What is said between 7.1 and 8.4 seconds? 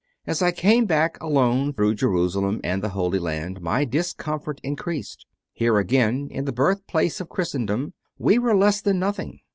of Christendom, we